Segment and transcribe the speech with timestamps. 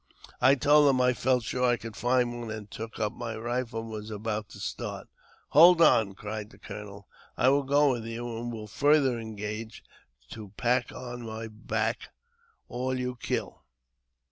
[0.41, 3.81] I told him I felt sure I could find one, and took up my rifle
[3.81, 5.07] and was about to start.
[5.31, 9.83] '* Hold on!" cried the colonel;" I will go with you, and will further engage
[10.31, 12.09] to pack on my back
[12.67, 13.63] all you kill."